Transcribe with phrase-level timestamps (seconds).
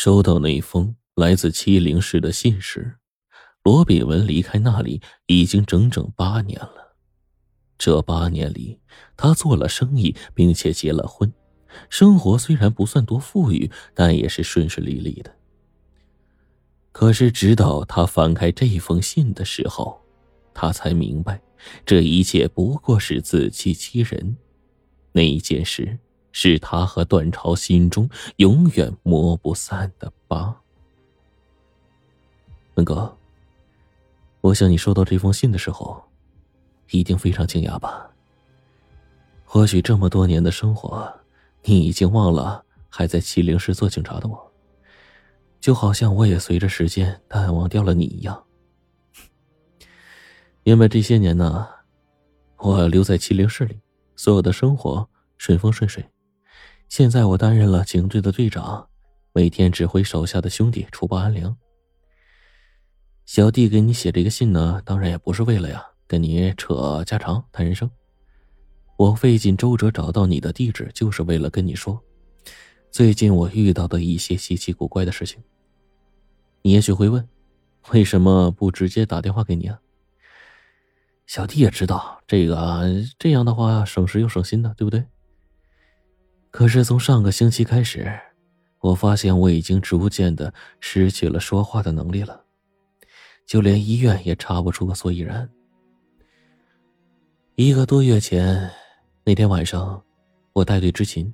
[0.00, 2.98] 收到那封来自七灵市的信时，
[3.64, 6.96] 罗炳文离开那里已经整整八年了。
[7.76, 8.78] 这八年里，
[9.16, 11.32] 他做了生意，并且结了婚，
[11.90, 15.34] 生活虽然不算多富裕，但也是顺顺利利的。
[16.92, 20.00] 可是，直到他翻开这封信的时候，
[20.54, 21.42] 他才明白，
[21.84, 24.36] 这一切不过是自欺欺人。
[25.10, 25.98] 那一件事，
[26.40, 30.56] 是他和段超心中永远抹不散的疤。
[32.76, 33.12] 文哥，
[34.40, 36.00] 我想你收到这封信的时候。
[36.90, 38.08] 一定非常惊讶吧？
[39.44, 41.12] 或许这么多年的生活，
[41.64, 44.52] 你已经忘了还在麒麟市做警察的我，
[45.60, 48.42] 就好像我也随着时间淡忘掉了你一样。
[50.62, 51.68] 因为这些年呢，
[52.58, 53.80] 我留在麒麟市里，
[54.14, 56.08] 所有的生活顺风顺水。
[56.88, 58.88] 现在我担任了警队的队长，
[59.34, 61.54] 每天指挥手下的兄弟除暴安良。
[63.26, 65.84] 小弟给你写这个信呢，当然也不是为了呀。
[66.06, 67.90] 跟你扯家常谈人生，
[68.96, 72.02] 我费尽周折找到你的地址，就是为了跟你说，
[72.90, 75.38] 最近我遇到的一些稀奇古怪的事情。
[76.62, 77.28] 你也许会问，
[77.90, 79.78] 为什么不直接打电话给你啊？
[81.26, 85.04] 小弟也知道这个，这样的话省时又省心的，对不对？
[86.58, 88.12] 可是从上个星期开始，
[88.80, 92.42] 我发现我已经逐渐的失去了说话的能力了，
[93.46, 95.48] 就连医院也查不出个所以然。
[97.54, 98.68] 一个多月前，
[99.22, 100.02] 那天晚上，
[100.52, 101.32] 我带队执勤，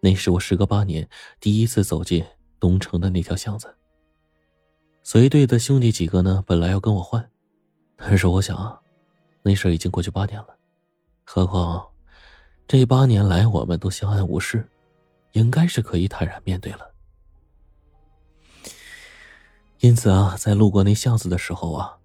[0.00, 1.06] 那是我时隔八年
[1.38, 2.24] 第一次走进
[2.58, 3.76] 东城的那条巷子。
[5.02, 7.30] 随队的兄弟几个呢，本来要跟我换，
[7.98, 8.80] 但是我想，
[9.42, 10.56] 那事已经过去八年了，
[11.24, 11.86] 何况
[12.68, 14.68] 这八年来我们都相安无事，
[15.32, 16.90] 应该是可以坦然面对了。
[19.78, 21.96] 因此啊，在路过那巷子的时候啊，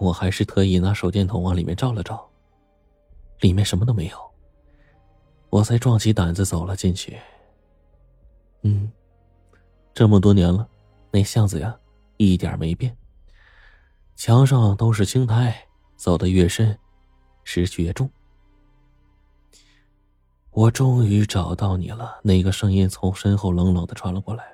[0.00, 2.28] 我还是特意拿手电筒往里面照了照。
[3.40, 4.16] 里面什么都没有，
[5.50, 7.18] 我才壮起胆子走了进去。
[8.62, 8.90] 嗯，
[9.94, 10.68] 这么多年了，
[11.10, 11.76] 那巷子呀，
[12.16, 12.96] 一点没变。
[14.16, 15.64] 墙上都是青苔，
[15.96, 16.76] 走得越深，
[17.44, 18.08] 湿气越重。
[20.52, 22.18] 我终于找到你了！
[22.22, 24.44] 那个声音从身后冷冷的传了过来，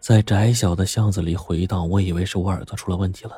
[0.00, 1.86] 在窄小的巷子里回荡。
[1.86, 3.36] 我以为是我耳朵出了问题了，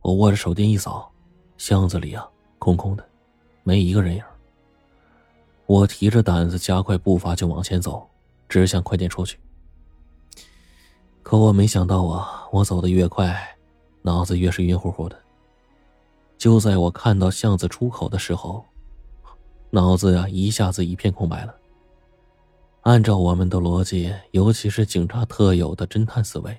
[0.00, 1.10] 我握着手电一扫，
[1.56, 2.24] 巷子里啊。
[2.60, 3.04] 空空的，
[3.64, 4.22] 没一个人影。
[5.66, 8.08] 我提着胆子加快步伐就往前走，
[8.48, 9.40] 只想快点出去。
[11.22, 13.34] 可我没想到啊，我走的越快，
[14.02, 15.18] 脑子越是晕乎乎的。
[16.38, 18.64] 就在我看到巷子出口的时候，
[19.70, 21.54] 脑子呀一下子一片空白了。
[22.82, 26.56] 按照我们的逻辑，尤其是警察特有的侦探思维，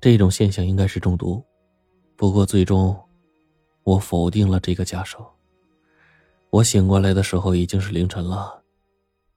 [0.00, 1.42] 这种现象应该是中毒。
[2.16, 2.98] 不过最终。
[3.84, 5.18] 我否定了这个假设。
[6.50, 8.62] 我醒过来的时候已经是凌晨了，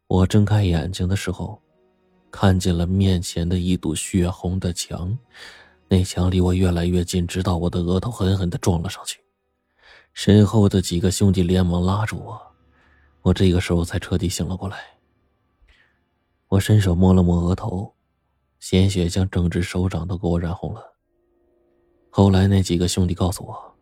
[0.05, 1.59] 我睁开眼睛的时候，
[2.29, 5.17] 看见了面前的一堵血红的墙，
[5.87, 9.19] 那墙离我越来越近，直到我的额头狠狠的撞了上去。
[10.13, 12.39] 身后的几个兄弟连忙拉住我，
[13.25, 14.77] 我这个时候才彻底醒了过来。
[16.47, 17.91] 我伸手摸了摸额头，
[18.59, 20.93] 鲜血将整只手掌都给我染红了。
[22.11, 23.75] 后来那几个兄弟告诉我。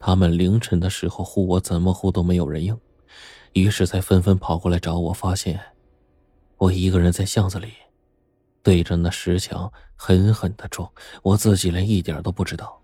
[0.00, 2.80] 他们凌晨的时候呼我，怎么呼都没有人应，
[3.52, 5.12] 于是才纷纷跑过来找我。
[5.12, 5.60] 发现
[6.56, 7.72] 我一个人在巷子里，
[8.62, 10.90] 对着那石墙狠狠的撞，
[11.22, 12.80] 我自己连一点都不知道。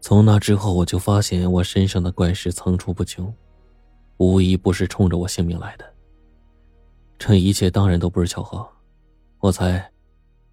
[0.00, 3.32] 从那之后，我就发现我身上的怪事层出不穷，
[4.18, 5.94] 无一不是冲着我性命来的。
[7.18, 8.68] 这一切当然都不是巧合，
[9.38, 9.92] 我猜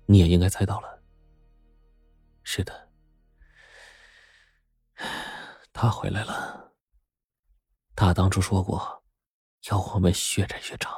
[0.05, 1.03] 你也应该猜到了。
[2.43, 2.89] 是的。
[5.73, 6.71] 他回来了。
[7.95, 9.03] 他当初说过，
[9.69, 10.93] 要我们血债血偿。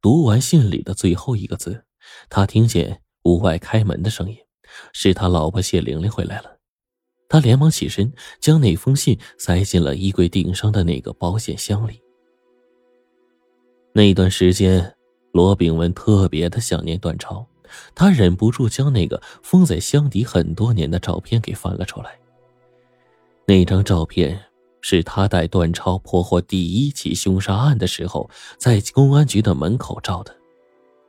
[0.00, 1.84] 读完信里的最后一个字，
[2.28, 4.36] 他听见屋外开门的声音，
[4.92, 6.58] 是他老婆谢玲玲回来了。
[7.32, 11.98] 他连忙起身，将那封信塞进了衣柜顶上的那个保险箱里。
[13.94, 14.94] 那段时间，
[15.32, 17.46] 罗炳文特别的想念段超，
[17.94, 22.20] 他忍不住将那个封在箱底很多年的照片给翻了出来。
[23.46, 24.38] 那张照片
[24.82, 30.36] 是他带段超破获第一起凶杀案的时候，在公安局的门口照的。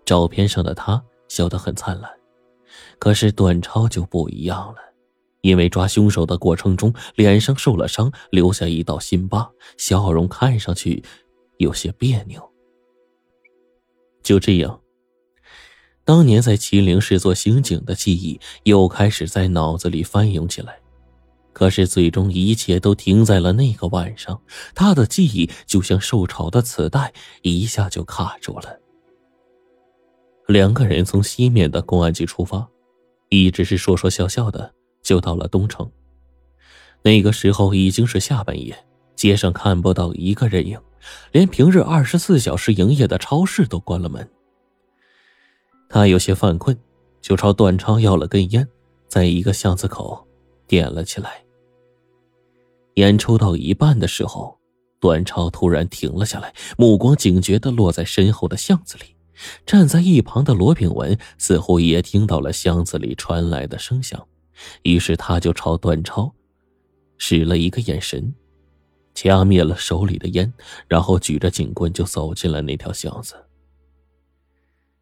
[0.05, 2.09] 照片上的他笑得很灿烂，
[2.97, 4.77] 可是段超就不一样了，
[5.43, 11.03] 因为抓凶手的过程中脸上受了伤，留下一道心疤，笑容看上去
[11.57, 12.41] 有些别扭。
[14.23, 14.79] 就这样，
[16.05, 20.79] 当年在麒麟市做刑警的记忆又开始在脑子里翻涌起来。
[21.51, 24.41] 可是最终一切都停在了那个晚上，
[24.73, 28.79] 他的记忆就像受潮的磁带，一下就卡住了。
[30.47, 32.67] 两个人从西面的公安局出发，
[33.29, 34.73] 一直是说说笑笑的，
[35.03, 35.89] 就到了东城。
[37.03, 38.75] 那个时候已经是下半夜，
[39.15, 40.79] 街上看不到一个人影，
[41.31, 44.27] 连平日二十四小时营业的超市都关了门。
[45.89, 46.75] 他有些犯困，
[47.21, 48.67] 就朝段超要了根烟，
[49.07, 50.25] 在一个巷子口
[50.65, 51.43] 点了起来。
[52.95, 54.57] 烟抽到一半的时候，
[54.99, 59.15] 段超突然停了下来，目光警觉的落在身后的巷子里。
[59.65, 64.25] 站在一旁的罗炳文似乎也听到了巷子里传来的声响，
[64.83, 66.33] 于是他就朝段超
[67.17, 68.33] 使了一个眼神，
[69.13, 70.51] 掐灭了手里的烟，
[70.87, 73.35] 然后举着警棍就走进了那条巷子。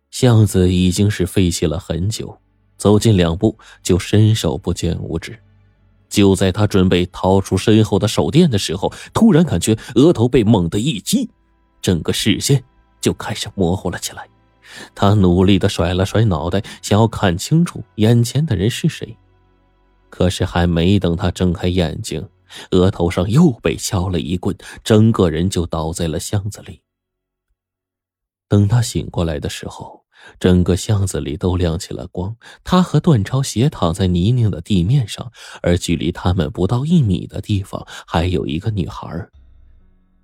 [0.10, 2.38] 巷子已经是废弃了很久，
[2.78, 5.40] 走近两步就伸手不见五指。
[6.10, 11.30] 就在他准备掏出身后的手电的时候，突然感觉额头被猛地一击，
[11.82, 12.62] 整个视线
[13.00, 14.28] 就开始模糊了起来。
[14.94, 19.18] 他努力的甩了甩脑袋，想要看清楚眼前的人是谁。
[20.12, 22.30] 可是还没等他睁开眼睛，
[22.70, 26.82] 额头上又被敲了一棍，整个人就倒在了巷子里。
[28.48, 30.04] 等他醒过来的时候，
[30.38, 35.32] 整个巷子里都亮起了光，他和段超斜躺在泥泞的地面上，
[35.62, 39.30] 而距离他们不到一米的地方，还有一个女孩，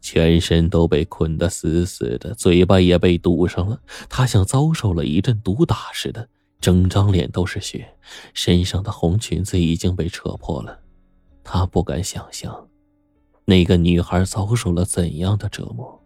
[0.02, 3.80] 全身都被捆得死死的，嘴巴也被堵上了，
[4.10, 6.28] 她像遭受了一阵毒打似的，
[6.60, 7.88] 整张脸都是血，
[8.34, 10.80] 身上的红裙子已经被扯破了，
[11.44, 12.68] 他不敢想象，
[13.46, 16.04] 那个女孩遭受了怎样的折磨。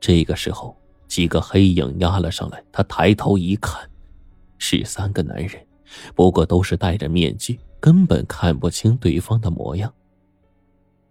[0.00, 0.76] 这个时候。
[1.10, 3.90] 几个黑影压了上来，他抬头一看，
[4.58, 5.60] 是三个男人，
[6.14, 9.92] 不过都是戴着面具，根本看不清对方的模样。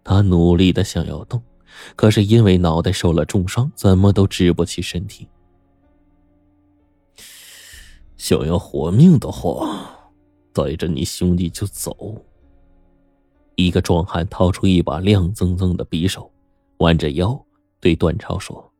[0.02, 1.42] 他努力的想要动，
[1.96, 5.28] 可是因为脑袋受了重伤，怎么都直不起身体。
[8.20, 9.98] 想要活命的话，
[10.52, 12.22] 带着你兄弟就走。
[13.56, 16.30] 一个壮汉掏出一把亮锃锃的匕首，
[16.80, 17.42] 弯着腰
[17.80, 18.70] 对段超说。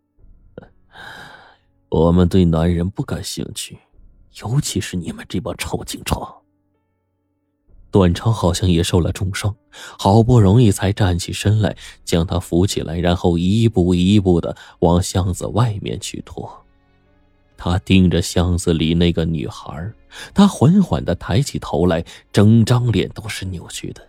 [1.88, 3.78] 我们对男人不感兴趣，
[4.42, 6.18] 尤其是你们这帮臭警察。
[7.90, 9.56] 段超好像也受了重伤，
[9.98, 16.66] 好不容易才站起身来，将他扶起来，然后一步一步的往巷子外面去拖。
[17.62, 19.92] 他盯着巷子里那个女孩，
[20.32, 22.02] 他缓缓的抬起头来，
[22.32, 24.00] 整张脸都是扭曲的，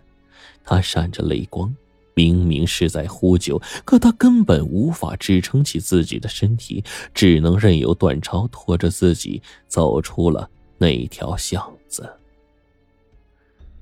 [0.64, 1.72] 他闪着泪光。
[2.14, 6.82] 明明是在呼救，可他根本无法支撑起自己的身体，
[7.12, 10.48] 只能任由段超拖着自己走出了
[10.78, 12.10] 那条巷子。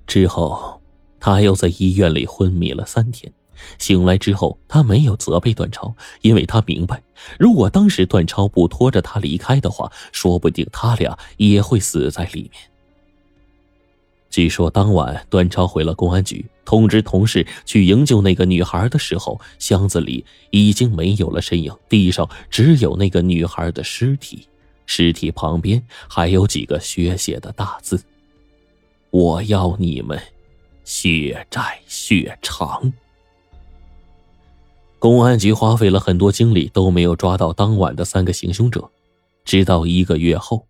[0.05, 0.81] 之后，
[1.20, 3.32] 他又在医院里昏迷了三天。
[3.78, 7.02] 醒来之后，他没有责备段超，因为他明白，
[7.38, 12.62] 如果当时段超不拖着他离开的话，说不定他俩也会死在里面。
[14.30, 24.46] 据说当晚，段超回了公安局，通知同事去营救那个女孩的时候，箱子里已经没有了身影，地上只有那个女孩的尸体，
[24.87, 28.00] 尸体旁边还有几个血写的大字
[29.11, 30.16] ：“我要你们
[30.85, 32.92] 血债血偿。”
[35.00, 38.90] 公安局花费了很多精力都没有抓到当晚的三个行凶者，
[39.47, 40.69] 直到一个月后。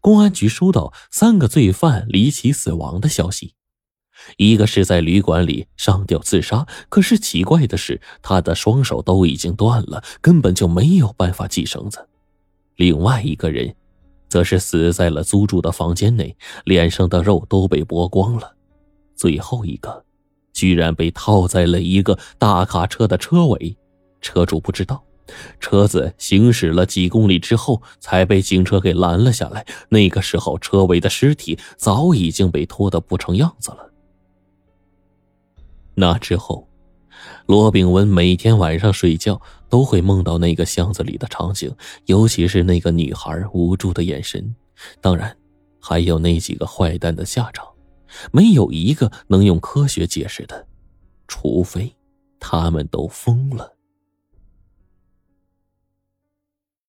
[0.00, 3.52] 公安局收到三个罪犯离奇死亡的消息，
[4.38, 11.98] 一个是在旅馆里上吊自杀，可是奇怪的是，他的双手都已经断了，根本就没有办法系绳子；
[12.76, 13.76] 另外一个人，
[14.30, 18.54] 则是死在了租住的房间内，脸上的肉都被剥光了；
[19.14, 20.05] 最后一个，
[20.56, 23.76] 居然被套在了一个大卡车的车尾，
[24.22, 25.04] 车主不知道。
[25.60, 29.66] 车子行驶了几公里之后，才被警车给拦了下来。
[29.90, 33.92] 那个时候，车尾的尸体早已经被拖得不成样子了。
[35.94, 36.66] 那之后，
[37.44, 41.70] 罗炳文每天晚上睡觉都会梦到那个巷子里的场景，
[42.06, 44.54] 尤其是那个女孩无助的眼神，
[45.02, 45.36] 当然，
[45.78, 47.66] 还有那几个坏蛋的下场，
[48.32, 50.66] 没有一个能用科学解释的，
[51.28, 51.94] 除非
[52.40, 53.75] 他们都疯了。